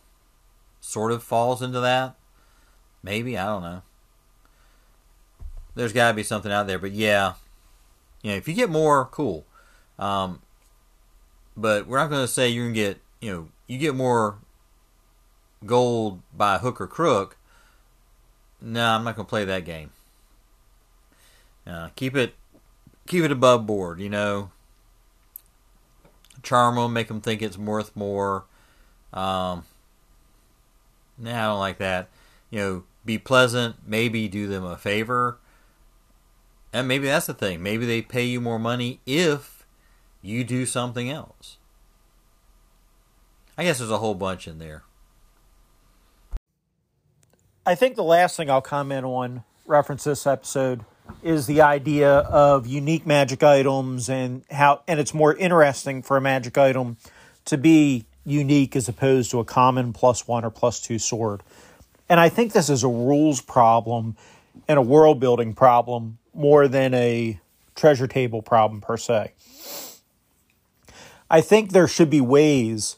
sort 0.80 1.12
of 1.12 1.22
falls 1.22 1.60
into 1.60 1.78
that. 1.80 2.16
Maybe 3.02 3.36
I 3.36 3.44
don't 3.44 3.62
know. 3.62 3.82
There's 5.74 5.92
got 5.92 6.08
to 6.08 6.14
be 6.14 6.22
something 6.22 6.50
out 6.50 6.66
there, 6.66 6.78
but 6.78 6.92
yeah, 6.92 7.34
you 8.22 8.30
know, 8.30 8.36
if 8.38 8.48
you 8.48 8.54
get 8.54 8.70
more, 8.70 9.04
cool. 9.04 9.44
Um, 9.98 10.40
but 11.54 11.86
we're 11.86 11.98
not 11.98 12.08
going 12.08 12.22
to 12.22 12.32
say 12.32 12.56
going 12.56 12.72
to 12.72 12.74
get 12.74 13.00
you 13.20 13.30
know 13.30 13.48
you 13.66 13.76
get 13.76 13.94
more 13.94 14.38
gold 15.66 16.22
by 16.34 16.56
hook 16.56 16.80
or 16.80 16.86
crook. 16.86 17.36
No, 18.62 18.82
I'm 18.82 19.04
not 19.04 19.14
going 19.14 19.26
to 19.26 19.30
play 19.30 19.44
that 19.44 19.66
game. 19.66 19.90
Uh, 21.66 21.90
keep 21.96 22.16
it 22.16 22.32
keep 23.06 23.24
it 23.24 23.32
above 23.32 23.66
board, 23.66 24.00
you 24.00 24.08
know. 24.08 24.50
Charm 26.42 26.76
them, 26.76 26.92
make 26.92 27.08
them 27.08 27.20
think 27.20 27.42
it's 27.42 27.58
worth 27.58 27.94
more. 27.96 28.44
Um, 29.12 29.64
nah, 31.18 31.44
I 31.44 31.46
don't 31.46 31.58
like 31.58 31.78
that. 31.78 32.08
You 32.50 32.58
know, 32.58 32.84
be 33.04 33.18
pleasant, 33.18 33.76
maybe 33.86 34.28
do 34.28 34.46
them 34.46 34.64
a 34.64 34.76
favor. 34.76 35.38
And 36.72 36.86
maybe 36.86 37.06
that's 37.06 37.26
the 37.26 37.34
thing. 37.34 37.62
Maybe 37.62 37.86
they 37.86 38.02
pay 38.02 38.24
you 38.24 38.40
more 38.40 38.58
money 38.58 39.00
if 39.06 39.64
you 40.20 40.44
do 40.44 40.66
something 40.66 41.10
else. 41.10 41.56
I 43.56 43.64
guess 43.64 43.78
there's 43.78 43.90
a 43.90 43.98
whole 43.98 44.14
bunch 44.14 44.46
in 44.46 44.58
there. 44.58 44.82
I 47.64 47.74
think 47.74 47.96
the 47.96 48.04
last 48.04 48.36
thing 48.36 48.50
I'll 48.50 48.60
comment 48.60 49.04
on 49.04 49.44
reference 49.66 50.04
this 50.04 50.26
episode 50.26 50.84
is 51.22 51.46
the 51.46 51.60
idea 51.60 52.10
of 52.18 52.66
unique 52.66 53.06
magic 53.06 53.42
items 53.42 54.08
and 54.08 54.44
how 54.50 54.82
and 54.86 55.00
it's 55.00 55.12
more 55.12 55.34
interesting 55.34 56.02
for 56.02 56.16
a 56.16 56.20
magic 56.20 56.56
item 56.56 56.96
to 57.44 57.58
be 57.58 58.06
unique 58.24 58.76
as 58.76 58.88
opposed 58.88 59.30
to 59.30 59.40
a 59.40 59.44
common 59.44 59.92
plus 59.92 60.26
one 60.26 60.44
or 60.44 60.50
plus 60.50 60.80
two 60.80 60.98
sword. 60.98 61.42
And 62.08 62.20
I 62.20 62.28
think 62.28 62.52
this 62.52 62.68
is 62.68 62.84
a 62.84 62.88
rules 62.88 63.40
problem 63.40 64.16
and 64.68 64.78
a 64.78 64.82
world 64.82 65.20
building 65.20 65.54
problem 65.54 66.18
more 66.34 66.68
than 66.68 66.94
a 66.94 67.40
treasure 67.74 68.06
table 68.06 68.42
problem 68.42 68.80
per 68.80 68.96
se. 68.96 69.32
I 71.30 71.40
think 71.40 71.72
there 71.72 71.88
should 71.88 72.10
be 72.10 72.20
ways 72.20 72.96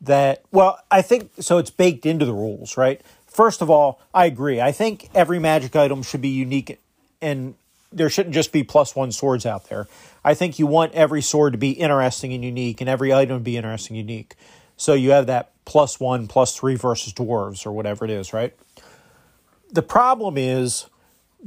that 0.00 0.42
well, 0.50 0.78
I 0.90 1.02
think 1.02 1.30
so 1.40 1.58
it's 1.58 1.70
baked 1.70 2.06
into 2.06 2.24
the 2.24 2.32
rules, 2.32 2.76
right? 2.76 3.00
First 3.26 3.62
of 3.62 3.70
all, 3.70 4.00
I 4.12 4.26
agree. 4.26 4.60
I 4.60 4.72
think 4.72 5.08
every 5.14 5.38
magic 5.38 5.76
item 5.76 6.02
should 6.02 6.20
be 6.20 6.28
unique 6.28 6.80
and 7.20 7.54
there 7.92 8.08
shouldn't 8.08 8.34
just 8.34 8.52
be 8.52 8.62
plus 8.62 8.94
one 8.94 9.12
swords 9.12 9.44
out 9.44 9.68
there. 9.68 9.88
I 10.24 10.34
think 10.34 10.58
you 10.58 10.66
want 10.66 10.94
every 10.94 11.22
sword 11.22 11.52
to 11.54 11.58
be 11.58 11.70
interesting 11.70 12.32
and 12.32 12.44
unique, 12.44 12.80
and 12.80 12.88
every 12.88 13.12
item 13.12 13.38
to 13.38 13.44
be 13.44 13.56
interesting 13.56 13.96
and 13.96 14.08
unique. 14.08 14.36
So 14.76 14.94
you 14.94 15.10
have 15.10 15.26
that 15.26 15.52
plus 15.64 16.00
one, 16.00 16.26
plus 16.26 16.56
three 16.56 16.76
versus 16.76 17.12
dwarves, 17.12 17.66
or 17.66 17.72
whatever 17.72 18.04
it 18.04 18.10
is, 18.10 18.32
right? 18.32 18.54
The 19.72 19.82
problem 19.82 20.38
is 20.38 20.86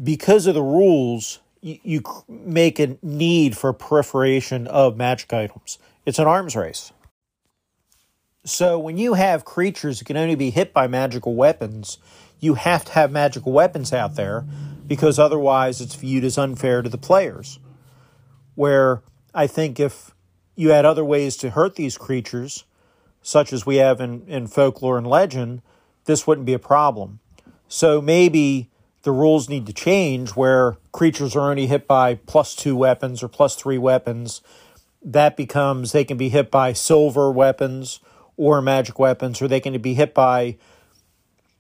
because 0.02 0.48
of 0.48 0.54
the 0.54 0.64
rules, 0.64 1.40
you, 1.62 1.80
you 1.84 2.04
make 2.28 2.80
a 2.80 2.98
need 3.02 3.58
for 3.58 3.74
proliferation 3.74 4.68
of 4.68 4.98
magic 4.98 5.34
items. 5.34 5.78
It's 6.06 6.20
an 6.20 6.28
arms 6.28 6.56
race. 6.56 6.92
So 8.46 8.78
when 8.78 8.98
you 8.98 9.14
have 9.14 9.46
creatures 9.46 10.00
that 10.00 10.06
can 10.06 10.18
only 10.18 10.36
be 10.36 10.50
hit 10.50 10.74
by 10.74 10.88
magical 10.88 11.36
weapons, 11.36 11.98
you 12.40 12.56
have 12.56 12.84
to 12.86 12.92
have 12.92 13.12
magical 13.12 13.54
weapons 13.54 13.94
out 13.94 14.16
there 14.16 14.44
because 14.88 15.20
otherwise 15.20 15.82
it's 15.82 15.96
viewed 15.96 16.24
as 16.24 16.38
unfair 16.38 16.82
to 16.82 16.90
the 16.90 16.98
players. 16.98 17.60
Where 18.56 19.02
I 19.34 19.48
think 19.48 19.80
if 19.80 20.12
you 20.56 20.70
had 20.70 20.86
other 20.86 21.04
ways 21.04 21.38
to 21.38 21.52
hurt 21.52 21.76
these 21.76 21.98
creatures, 21.98 22.66
such 23.22 23.54
as 23.54 23.66
we 23.66 23.78
have 23.78 24.00
in, 24.00 24.28
in 24.28 24.48
folklore 24.48 24.98
and 24.98 25.08
legend, 25.08 25.62
this 26.06 26.28
wouldn't 26.28 26.46
be 26.46 26.54
a 26.54 26.60
problem. 26.60 27.20
So 27.68 28.02
maybe 28.02 28.70
the 29.04 29.12
rules 29.12 29.50
need 29.50 29.66
to 29.68 29.74
change 29.74 30.32
where 30.32 30.78
creatures 30.92 31.36
are 31.36 31.50
only 31.50 31.68
hit 31.68 31.88
by 31.88 32.16
plus 32.16 32.56
two 32.56 32.76
weapons 32.76 33.24
or 33.24 33.28
plus 33.28 33.56
three 33.56 33.78
weapons. 33.78 34.42
That 35.02 35.36
becomes 35.36 35.92
they 35.92 36.06
can 36.06 36.18
be 36.18 36.30
hit 36.30 36.52
by 36.52 36.74
silver 36.74 37.32
weapons 37.32 38.00
or 38.38 38.62
magic 38.62 39.00
weapons, 39.00 39.42
or 39.42 39.48
they 39.48 39.60
can 39.60 39.80
be 39.82 39.94
hit 39.94 40.14
by 40.14 40.58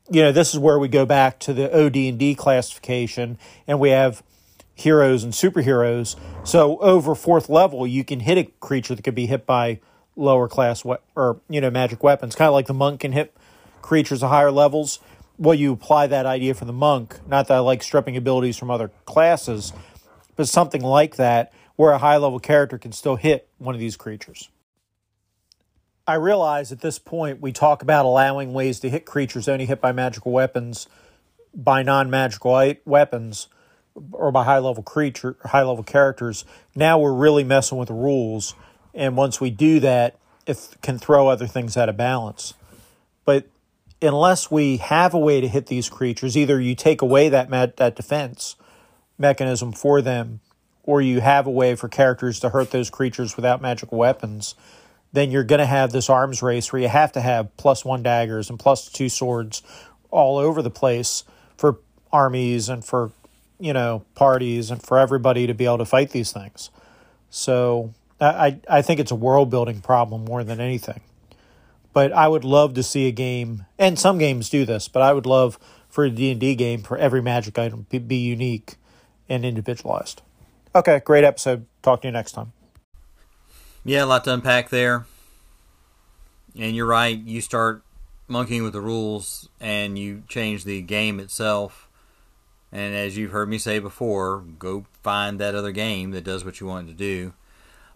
you 0.10 0.22
know, 0.22 0.31
this 0.31 0.53
is 0.53 0.60
where 0.60 0.77
we 0.77 0.88
go 0.88 1.05
back 1.05 1.39
to 1.39 1.53
the 1.53 1.74
OD&D 1.74 2.36
classification 2.36 3.38
and 3.67 3.79
we 3.79 3.89
have 3.89 4.24
heroes 4.75 5.24
and 5.24 5.33
superheroes. 5.33 6.15
So 6.43 6.77
over 6.79 7.15
fourth 7.15 7.50
level, 7.50 7.86
you 7.88 8.03
can 8.03 8.22
hit 8.22 8.38
a 8.38 8.43
creature 8.60 8.95
that 8.95 9.03
could 9.03 9.15
be 9.15 9.27
hit 9.27 9.45
by 9.45 9.79
lower 10.15 10.48
class 10.48 10.86
we- 10.86 10.95
or 11.15 11.39
you 11.50 11.62
know 11.62 11.72
magic 11.72 12.03
weapons, 12.03 12.36
kind 12.36 12.48
of 12.48 12.53
like 12.53 12.67
the 12.67 12.74
monk 12.74 13.00
can 13.01 13.13
hit 13.13 13.36
creatures 13.81 14.24
of 14.24 14.29
higher 14.29 14.51
levels. 14.51 15.00
Well, 15.38 15.55
you 15.55 15.74
apply 15.74 16.07
that 16.07 16.25
idea 16.25 16.53
for 16.53 16.65
the 16.65 16.74
monk. 16.74 17.19
Not 17.27 17.48
that 17.48 17.55
I 17.55 17.60
like 17.60 17.81
stripping 17.81 18.15
abilities 18.15 18.57
from 18.57 18.69
other 18.69 18.91
classes, 19.05 19.74
but 20.36 20.48
something 20.48 20.81
like 20.81 21.15
that, 21.15 21.51
where 21.75 21.91
a 21.91 21.98
high 21.98 22.17
level 22.17 22.39
character 22.39 22.77
can 22.77 22.91
still 22.91 23.15
hit 23.15 23.48
one 23.57 23.74
of 23.74 23.81
these 23.81 23.95
creatures. 23.95 24.50
I 26.05 26.15
realize 26.15 26.72
at 26.72 26.81
this 26.81 27.00
point 27.00 27.39
we 27.39 27.53
talk 27.53 27.81
about 27.81 28.05
allowing 28.05 28.53
ways 28.53 28.79
to 28.81 28.89
hit 28.89 29.05
creatures 29.05 29.48
only 29.48 29.65
hit 29.65 29.79
by 29.79 29.93
magical 29.93 30.33
weapons, 30.33 30.88
by 31.55 31.81
non 31.81 32.10
magical 32.10 32.75
weapons, 32.83 33.48
or 34.12 34.31
by 34.31 34.43
high 34.43 34.60
level 34.60 34.83
creature, 34.83 35.38
high 35.45 35.62
level 35.62 35.83
characters. 35.83 36.43
Now 36.75 37.00
we're 37.00 37.13
really 37.13 37.45
messing 37.45 37.77
with 37.77 37.88
the 37.88 37.93
rules, 37.93 38.53
and 38.93 39.15
once 39.15 39.39
we 39.39 39.50
do 39.50 39.79
that, 39.79 40.17
it 40.45 40.75
can 40.81 41.00
throw 41.00 41.29
other 41.29 41.48
things 41.48 41.77
out 41.77 41.88
of 41.88 41.95
balance. 41.95 42.53
But 43.24 43.48
unless 44.01 44.51
we 44.51 44.77
have 44.77 45.13
a 45.13 45.19
way 45.19 45.39
to 45.39 45.48
hit 45.48 45.67
these 45.67 45.88
creatures, 45.88 46.36
either 46.36 46.60
you 46.60 46.75
take 46.75 47.01
away 47.01 47.29
that 47.29 47.50
that 47.77 47.95
defense 47.95 48.57
mechanism 49.17 49.72
for 49.72 50.01
them, 50.01 50.41
or 50.83 51.01
you 51.01 51.22
have 51.22 51.48
a 51.48 51.51
way 51.51 51.75
for 51.75 51.88
characters 51.88 52.41
to 52.41 52.50
hurt 52.50 52.72
those 52.72 52.89
creatures 52.89 53.38
without 53.38 53.62
magical 53.62 53.98
weapons 53.98 54.55
then 55.13 55.32
you're 55.32 55.43
going 55.43 55.60
to 55.60 55.65
have 55.65 55.91
this 55.91 56.10
arms 56.10 56.41
race 56.41 56.74
where 56.74 56.82
you 56.82 56.88
have 56.89 57.12
to 57.13 57.22
have 57.22 57.55
plus 57.55 57.86
one 57.86 58.03
daggers 58.03 58.50
and 58.50 58.60
plus 58.60 58.89
two 58.89 59.10
swords 59.10 59.62
all 60.12 60.38
over 60.38 60.62
the 60.62 60.70
place 60.70 61.24
for 61.55 61.79
armies 62.12 62.67
and 62.67 62.84
for 62.84 63.12
you 63.60 63.74
know 63.74 64.03
parties 64.15 64.70
and 64.70 64.84
for 64.84 65.00
everybody 65.00 65.48
to 65.48 65.53
be 65.53 65.65
able 65.65 65.77
to 65.77 65.86
fight 65.86 66.10
these 66.10 66.32
things. 66.32 66.70
So 67.29 67.93
I 68.20 68.60
I 68.70 68.82
think 68.82 69.00
it's 69.00 69.12
a 69.12 69.15
world 69.15 69.50
building 69.50 69.82
problem 69.82 70.25
more 70.25 70.43
than 70.43 70.60
anything. 70.60 71.01
But 71.93 72.12
I 72.12 72.27
would 72.27 72.43
love 72.43 72.74
to 72.74 72.82
see 72.82 73.08
a 73.08 73.12
game, 73.12 73.65
and 73.77 74.00
some 74.00 74.17
games 74.17 74.50
do 74.50 74.65
this. 74.65 74.88
But 74.88 75.03
I 75.03 75.13
would 75.13 75.27
love 75.27 75.60
for 75.89 76.05
a 76.05 76.10
D 76.10 76.32
and 76.32 76.39
D 76.39 76.55
game 76.55 76.82
for 76.82 76.98
every 76.98 77.22
magic 77.22 77.60
item 77.60 77.86
be 77.89 78.15
unique 78.15 78.75
and 79.29 79.46
individualized. 79.46 80.24
Okay, 80.75 81.01
great 81.05 81.24
episode. 81.24 81.67
Talk 81.84 82.01
to 82.01 82.08
you 82.08 82.12
next 82.12 82.32
time. 82.32 82.51
Yeah, 83.85 84.03
a 84.03 84.05
lot 84.05 84.23
to 84.25 84.33
unpack 84.33 84.69
there. 84.69 85.05
And 86.57 86.75
you're 86.75 86.85
right, 86.85 87.17
you 87.17 87.41
start 87.41 87.83
monkeying 88.27 88.63
with 88.63 88.73
the 88.73 88.81
rules 88.81 89.49
and 89.59 89.99
you 89.99 90.23
change 90.27 90.63
the 90.63 90.81
game 90.81 91.19
itself. 91.19 91.89
And 92.71 92.95
as 92.95 93.17
you've 93.17 93.31
heard 93.31 93.49
me 93.49 93.57
say 93.57 93.79
before, 93.79 94.39
go 94.57 94.85
find 95.01 95.39
that 95.39 95.53
other 95.53 95.71
game 95.71 96.11
that 96.11 96.23
does 96.23 96.45
what 96.45 96.59
you 96.59 96.67
want 96.67 96.87
to 96.87 96.93
do. 96.93 97.33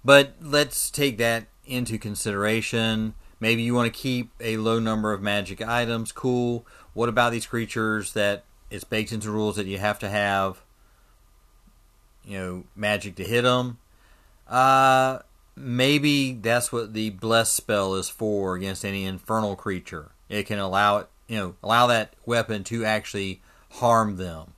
But 0.03 0.33
let's 0.41 0.91
take 0.91 1.17
that 1.19 1.47
into 1.65 1.97
consideration. 1.97 3.13
Maybe 3.39 3.61
you 3.61 3.73
want 3.73 3.91
to 3.91 3.99
keep 3.99 4.31
a 4.41 4.57
low 4.57 4.79
number 4.79 5.13
of 5.13 5.21
magic 5.21 5.61
items. 5.61 6.11
Cool. 6.11 6.65
What 6.93 7.09
about 7.09 7.31
these 7.31 7.47
creatures 7.47 8.13
that 8.13 8.43
it's 8.69 8.83
baked 8.83 9.11
into 9.11 9.31
rules 9.31 9.55
that 9.55 9.67
you 9.67 9.77
have 9.77 9.99
to 9.99 10.09
have, 10.09 10.61
you 12.25 12.37
know, 12.37 12.63
magic 12.75 13.15
to 13.15 13.23
hit 13.23 13.43
them? 13.43 13.77
Uh, 14.47 15.19
maybe 15.57 16.33
that's 16.33 16.71
what 16.71 16.93
the 16.93 17.09
bless 17.09 17.51
spell 17.51 17.95
is 17.95 18.09
for 18.09 18.55
against 18.55 18.85
any 18.85 19.05
infernal 19.05 19.55
creature. 19.55 20.11
It 20.29 20.45
can 20.45 20.59
allow 20.59 20.99
it, 20.99 21.07
you 21.27 21.37
know, 21.37 21.55
allow 21.63 21.87
that 21.87 22.13
weapon 22.25 22.63
to 22.65 22.85
actually 22.85 23.41
harm 23.71 24.17
them. 24.17 24.53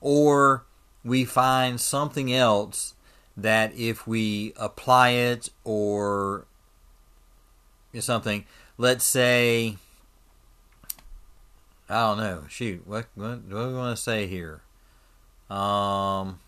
Or 0.00 0.64
we 1.04 1.24
find 1.24 1.80
something 1.80 2.32
else 2.32 2.94
that 3.36 3.74
if 3.76 4.06
we 4.06 4.52
apply 4.56 5.10
it 5.10 5.48
or 5.64 6.46
something. 8.00 8.44
Let's 8.78 9.04
say, 9.04 9.76
I 11.88 12.00
don't 12.08 12.18
know. 12.18 12.44
Shoot, 12.48 12.86
what 12.86 13.06
what 13.14 13.48
do 13.48 13.56
we 13.56 13.74
want 13.74 13.96
to 13.96 14.02
say 14.02 14.26
here? 14.26 14.62
Um, 15.50 16.40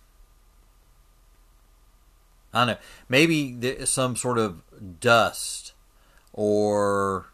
I 2.53 2.61
don't 2.61 2.67
know. 2.75 2.81
Maybe 3.09 3.85
some 3.85 4.17
sort 4.17 4.39
of 4.39 4.63
dust 5.01 5.73
or 6.33 7.27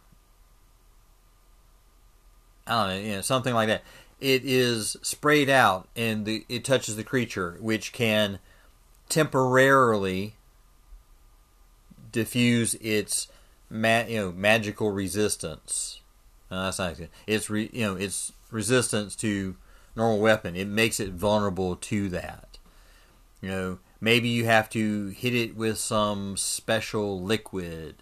I 2.66 2.86
don't 2.86 2.88
know, 2.88 3.08
you 3.08 3.14
know, 3.16 3.20
something 3.20 3.54
like 3.54 3.68
that. 3.68 3.82
It 4.20 4.42
is 4.44 4.96
sprayed 5.02 5.50
out 5.50 5.88
and 5.96 6.24
the, 6.24 6.44
it 6.48 6.64
touches 6.64 6.96
the 6.96 7.04
creature, 7.04 7.56
which 7.60 7.92
can 7.92 8.38
temporarily 9.08 10.36
diffuse 12.12 12.74
its 12.74 13.28
ma- 13.68 14.04
you 14.06 14.16
know 14.18 14.32
magical 14.32 14.90
resistance. 14.90 16.00
Uh, 16.50 16.64
that's 16.64 16.78
not 16.78 16.96
good. 16.96 17.08
It's 17.26 17.50
re- 17.50 17.70
you 17.72 17.84
know 17.84 17.96
its 17.96 18.32
resistance 18.50 19.16
to 19.16 19.56
normal 19.96 20.20
weapon. 20.20 20.54
It 20.54 20.68
makes 20.68 21.00
it 21.00 21.10
vulnerable 21.10 21.74
to 21.76 22.08
that. 22.10 22.58
You 23.40 23.48
know, 23.48 23.78
maybe 24.02 24.28
you 24.28 24.44
have 24.44 24.68
to 24.68 25.06
hit 25.08 25.32
it 25.32 25.56
with 25.56 25.78
some 25.78 26.36
special 26.36 27.22
liquid 27.22 27.94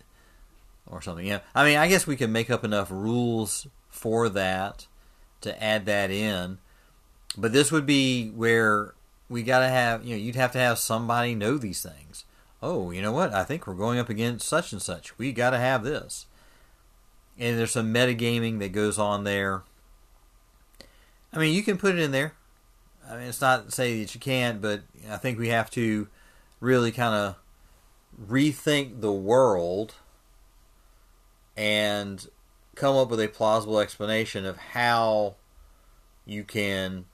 or 0.87 1.03
something. 1.03 1.27
Yeah, 1.27 1.41
I 1.55 1.65
mean, 1.65 1.77
I 1.77 1.87
guess 1.87 2.07
we 2.07 2.17
can 2.17 2.33
make 2.33 2.51
up 2.51 2.65
enough 2.65 2.91
rules 2.91 3.69
for 3.91 4.29
that 4.31 4.87
to 5.43 5.63
add 5.63 5.87
that 5.87 6.11
in. 6.11 6.59
But 7.37 7.53
this 7.53 7.71
would 7.71 7.87
be 7.87 8.31
where 8.31 8.95
we 9.29 9.43
got 9.45 9.61
to 9.61 9.69
have, 9.69 10.05
you 10.05 10.17
know, 10.17 10.21
you'd 10.21 10.35
have 10.35 10.53
to 10.53 10.59
have 10.59 10.79
somebody 10.79 11.35
know 11.35 11.59
these 11.59 11.83
things. 11.83 12.25
Oh, 12.63 12.91
you 12.91 13.03
know 13.03 13.13
what? 13.13 13.33
I 13.33 13.45
think 13.45 13.67
we're 13.67 13.75
going 13.75 13.99
up 13.99 14.09
against 14.09 14.49
such 14.49 14.73
and 14.73 14.83
such. 14.83 15.17
We 15.19 15.33
got 15.33 15.51
to 15.51 15.59
have 15.59 15.85
this. 15.85 16.27
And 17.39 17.59
there's 17.59 17.71
some 17.71 17.95
metagaming 17.95 18.59
that 18.59 18.73
goes 18.73 18.99
on 18.99 19.25
there. 19.25 19.63
I 21.33 21.39
mean, 21.39 21.55
you 21.55 21.63
can 21.63 21.79
put 21.79 21.95
it 21.95 22.01
in 22.01 22.11
there. 22.11 22.35
I 23.11 23.17
mean, 23.17 23.27
it's 23.27 23.41
not 23.41 23.67
to 23.67 23.73
say 23.73 24.01
that 24.01 24.15
you 24.15 24.21
can't, 24.21 24.63
but 24.63 24.83
I 25.11 25.17
think 25.17 25.39
we 25.39 25.49
have 25.49 25.69
to 25.73 26.07
really 26.61 26.93
kind 26.93 27.15
of 27.15 27.37
rethink 28.29 29.01
the 29.01 29.13
world 29.13 29.95
and 31.57 32.25
come 32.77 32.97
up 32.97 33.11
with 33.11 33.21
a 33.21 33.27
plausible 33.27 33.81
explanation 33.81 34.47
of 34.47 34.57
how 34.57 35.35
you 36.25 36.45
can 36.45 37.07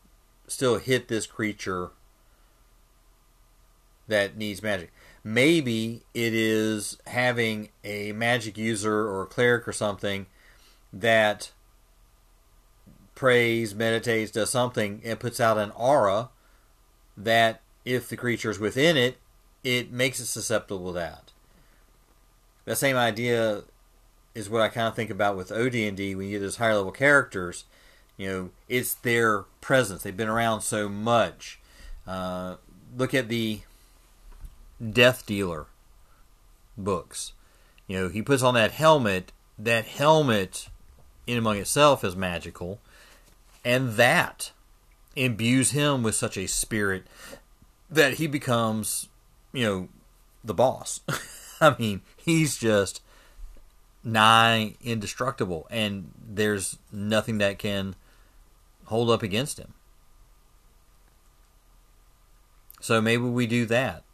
still 0.47 0.79
hit 0.79 1.09
this 1.09 1.27
creature 1.27 1.91
that 4.07 4.37
needs 4.37 4.63
magic. 4.63 4.93
Maybe 5.25 6.03
it 6.13 6.35
is 6.35 6.99
having 7.07 7.71
a 7.83 8.13
magic 8.13 8.59
user 8.59 9.09
or 9.09 9.23
a 9.23 9.27
cleric 9.27 9.67
or 9.67 9.73
something 9.73 10.27
that 10.93 11.51
prays, 13.17 13.75
meditates, 13.75 14.31
does 14.31 14.51
something, 14.51 15.01
and 15.05 15.19
puts 15.19 15.41
out 15.41 15.59
an 15.59 15.73
aura 15.73 16.29
that 17.17 17.63
if 17.85 18.09
the 18.09 18.17
creature 18.17 18.51
is 18.51 18.61
within 18.61 18.97
it, 18.97 19.19
it 19.65 19.91
makes 19.91 20.21
it 20.21 20.27
susceptible 20.27 20.87
to 20.89 20.93
that. 20.93 21.33
That 22.67 22.77
same 22.77 22.97
idea 22.97 23.63
is 24.35 24.51
what 24.51 24.61
I 24.61 24.69
kind 24.69 24.87
of 24.87 24.95
think 24.95 25.11
about 25.11 25.37
with 25.37 25.51
OD&D 25.51 26.15
when 26.15 26.27
you 26.27 26.39
get 26.39 26.41
those 26.41 26.59
higher 26.59 26.77
level 26.77 26.93
characters. 26.93 27.65
You 28.17 28.29
know, 28.29 28.51
it's 28.69 28.95
their 28.95 29.43
presence. 29.61 30.03
They've 30.03 30.17
been 30.17 30.29
around 30.29 30.61
so 30.61 30.89
much. 30.89 31.59
Uh, 32.07 32.57
look 32.97 33.15
at 33.15 33.29
the 33.29 33.63
Death 34.93 35.25
Dealer 35.27 35.67
books. 36.77 37.33
You 37.87 37.99
know, 37.99 38.09
he 38.09 38.21
puts 38.23 38.43
on 38.43 38.55
that 38.55 38.73
helmet. 38.73 39.33
That 39.59 39.87
helmet, 39.87 40.69
in 41.27 41.39
among 41.39 41.57
itself, 41.57 42.05
is 42.05 42.15
magical, 42.15 42.79
and 43.67 43.95
that 43.95 44.53
imbues 45.17 45.73
him 45.73 46.05
with 46.05 46.15
such 46.15 46.37
a 46.37 46.47
spirit 46.47 47.05
that 47.91 48.15
he 48.15 48.29
becomes, 48.29 49.09
you 49.53 49.65
know, 49.65 49.89
the 50.45 50.55
boss. 50.55 51.01
I 51.61 51.75
mean, 51.77 52.03
he's 52.17 52.57
just 52.57 53.03
nigh 54.05 54.77
indestructible, 54.85 55.67
and 55.69 56.13
there's 56.25 56.79
nothing 56.93 57.39
that 57.39 57.59
can 57.59 57.97
hold 58.85 59.11
up 59.11 59.25
against 59.25 59.59
him. 59.59 59.75
So 62.81 63.01
maybe 63.01 63.25
we 63.25 63.49
do 63.49 63.67
that. 63.67 64.05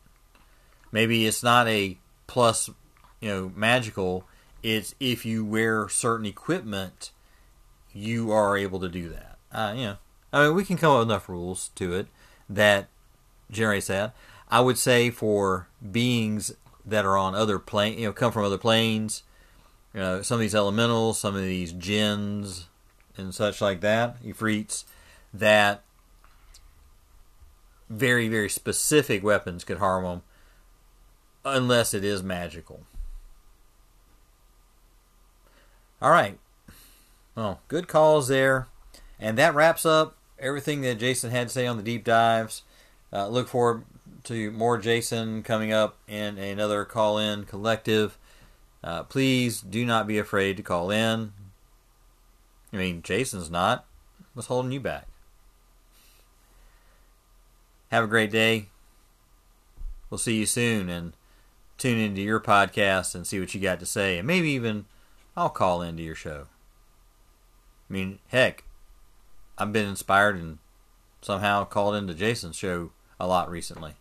Maybe 0.92 1.26
it's 1.26 1.42
not 1.42 1.68
a 1.68 1.98
plus, 2.26 2.70
you 3.20 3.28
know, 3.28 3.52
magical. 3.54 4.24
It's 4.62 4.94
if 4.98 5.26
you 5.26 5.44
wear 5.44 5.90
certain 5.90 6.24
equipment, 6.24 7.10
you 7.92 8.32
are 8.32 8.56
able 8.56 8.80
to 8.80 8.88
do 8.88 9.10
that. 9.10 9.31
Uh, 9.52 9.74
you 9.76 9.84
know, 9.84 9.96
I 10.32 10.46
mean, 10.46 10.54
we 10.54 10.64
can 10.64 10.76
come 10.76 10.92
up 10.92 10.98
with 11.00 11.08
enough 11.08 11.28
rules 11.28 11.70
to 11.74 11.92
it 11.94 12.06
that 12.48 12.88
generates 13.50 13.88
that. 13.88 14.14
I 14.48 14.60
would 14.60 14.78
say 14.78 15.10
for 15.10 15.68
beings 15.90 16.54
that 16.84 17.04
are 17.04 17.16
on 17.16 17.34
other 17.34 17.58
plane, 17.58 17.98
you 17.98 18.06
know, 18.06 18.12
come 18.12 18.32
from 18.32 18.44
other 18.44 18.58
planes, 18.58 19.22
you 19.94 20.00
know, 20.00 20.22
some 20.22 20.36
of 20.36 20.40
these 20.40 20.54
elementals, 20.54 21.20
some 21.20 21.36
of 21.36 21.42
these 21.42 21.72
jinns 21.72 22.68
and 23.16 23.34
such 23.34 23.60
like 23.60 23.80
that, 23.82 24.22
ifrits, 24.22 24.84
that 25.34 25.82
very, 27.88 28.28
very 28.28 28.48
specific 28.48 29.22
weapons 29.22 29.64
could 29.64 29.78
harm 29.78 30.04
them 30.04 30.22
unless 31.44 31.92
it 31.92 32.04
is 32.04 32.22
magical. 32.22 32.82
All 36.00 36.10
right. 36.10 36.38
Well, 37.34 37.60
good 37.68 37.86
calls 37.86 38.28
there. 38.28 38.68
And 39.22 39.38
that 39.38 39.54
wraps 39.54 39.86
up 39.86 40.16
everything 40.36 40.80
that 40.80 40.98
Jason 40.98 41.30
had 41.30 41.46
to 41.46 41.54
say 41.54 41.64
on 41.64 41.76
the 41.76 41.82
deep 41.84 42.02
dives. 42.02 42.62
Uh, 43.12 43.28
look 43.28 43.46
forward 43.46 43.84
to 44.24 44.50
more 44.50 44.78
Jason 44.78 45.44
coming 45.44 45.72
up 45.72 45.96
in 46.08 46.38
another 46.38 46.84
call 46.84 47.18
in 47.18 47.44
collective. 47.44 48.18
Uh, 48.82 49.04
please 49.04 49.60
do 49.60 49.86
not 49.86 50.08
be 50.08 50.18
afraid 50.18 50.56
to 50.56 50.62
call 50.64 50.90
in. 50.90 51.32
I 52.72 52.76
mean, 52.76 53.00
Jason's 53.02 53.48
not. 53.48 53.86
What's 54.34 54.48
holding 54.48 54.72
you 54.72 54.80
back? 54.80 55.06
Have 57.92 58.02
a 58.02 58.08
great 58.08 58.32
day. 58.32 58.70
We'll 60.10 60.18
see 60.18 60.36
you 60.36 60.46
soon 60.46 60.88
and 60.88 61.12
tune 61.78 61.98
into 61.98 62.22
your 62.22 62.40
podcast 62.40 63.14
and 63.14 63.24
see 63.24 63.38
what 63.38 63.54
you 63.54 63.60
got 63.60 63.78
to 63.78 63.86
say. 63.86 64.18
And 64.18 64.26
maybe 64.26 64.50
even 64.50 64.86
I'll 65.36 65.48
call 65.48 65.80
into 65.80 66.02
your 66.02 66.16
show. 66.16 66.46
I 67.88 67.92
mean, 67.92 68.18
heck, 68.28 68.64
I've 69.62 69.72
been 69.72 69.88
inspired 69.88 70.34
and 70.34 70.58
somehow 71.20 71.64
called 71.64 71.94
into 71.94 72.14
Jason's 72.14 72.56
show 72.56 72.90
a 73.20 73.28
lot 73.28 73.48
recently. 73.48 73.94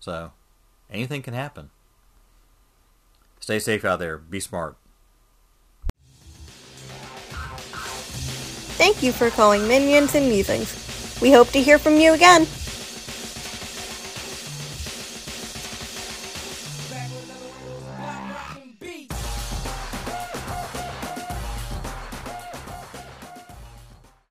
So 0.00 0.32
anything 0.90 1.22
can 1.22 1.32
happen. 1.32 1.70
Stay 3.38 3.60
safe 3.60 3.84
out 3.84 4.00
there. 4.00 4.18
Be 4.18 4.40
smart. 4.40 4.76
Thank 8.74 9.00
you 9.04 9.12
for 9.12 9.30
calling 9.30 9.68
Minions 9.68 10.16
and 10.16 10.26
Musings. 10.26 11.20
We 11.22 11.30
hope 11.30 11.50
to 11.50 11.62
hear 11.62 11.78
from 11.78 12.00
you 12.00 12.12
again. 12.12 12.48